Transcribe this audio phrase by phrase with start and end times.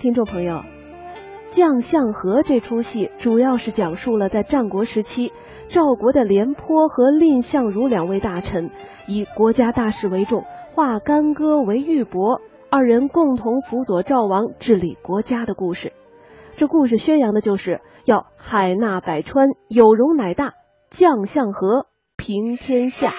[0.00, 0.54] 听众朋友，
[1.50, 5.30] 《将相和》这出戏主要是讲述了在战国时期，
[5.68, 8.70] 赵国的廉颇和蔺相如两位大臣
[9.06, 12.40] 以国家大事为重，化干戈为玉帛，
[12.70, 15.92] 二人共同辅佐赵王治理国家的故事。
[16.56, 20.54] 这故事宣扬的就是要海纳百川，有容乃大，
[20.88, 23.12] 将相和，平天下。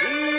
[0.00, 0.37] Yeah.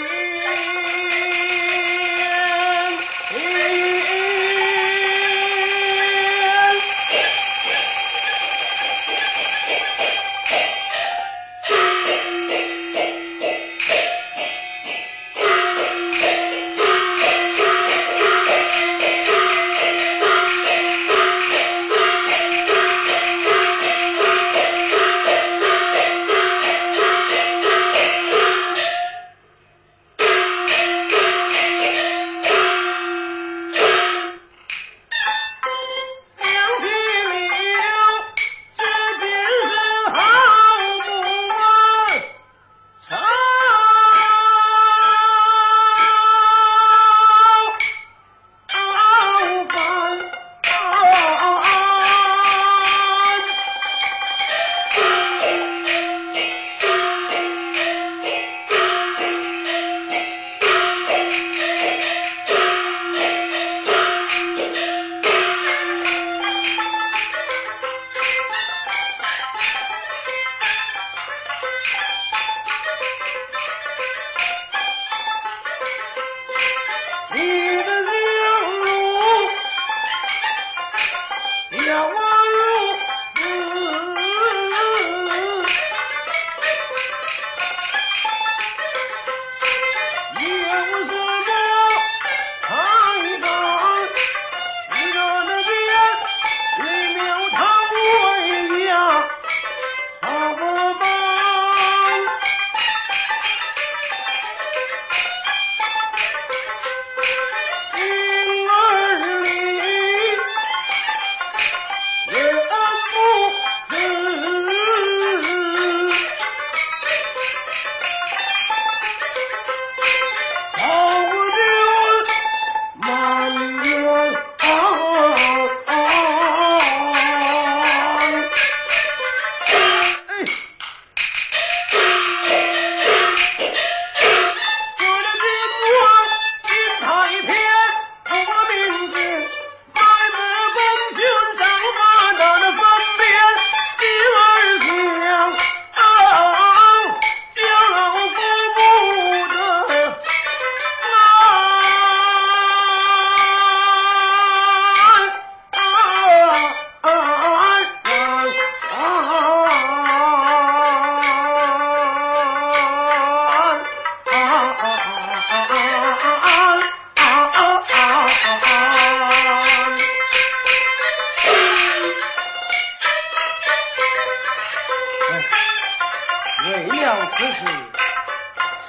[177.40, 177.52] 只是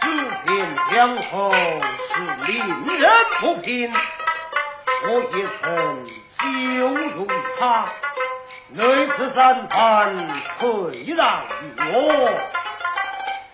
[0.01, 0.03] 四
[0.45, 0.49] 平
[0.91, 2.13] 两湖是
[2.51, 2.59] 令
[2.99, 3.09] 人
[3.41, 3.93] 不平。
[5.03, 5.65] 我也曾
[6.35, 6.39] 羞
[7.15, 7.29] 辱
[7.61, 7.89] 他，
[8.71, 10.17] 内次三番
[10.59, 10.65] 退
[11.17, 11.95] 让于我，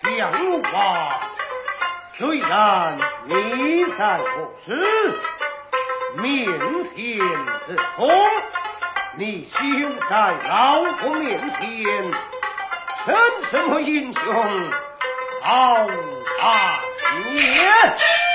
[0.01, 0.75] 相罢。
[2.17, 2.97] 虽然
[3.27, 4.67] 你在我时
[6.17, 6.25] 面
[6.95, 6.97] 前
[7.67, 8.09] 不空，
[9.15, 9.55] 你休
[10.09, 10.11] 在
[10.49, 12.36] 老夫面前。
[13.07, 13.15] 成
[13.51, 14.71] 什么英雄
[15.41, 15.75] 好
[16.39, 16.79] 汉
[17.33, 18.26] 也？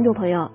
[0.00, 0.50] 听众朋友，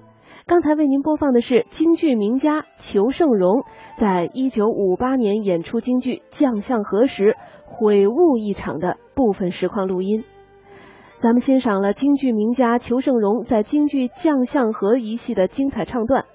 [0.48, 3.64] 刚才为您播放的是京剧名家裘盛戎
[3.96, 10.24] 在一九五八年演出京剧《将相和》时悔悟一场的部分实况录音。
[11.18, 16.26] 咱们欣赏了京剧名家裘盛戎在京剧《将相和》一戏的精彩唱段。